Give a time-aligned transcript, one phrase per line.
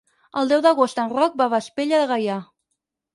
[0.39, 2.39] El deu d'agost en Roc va a Vespella de Gaià.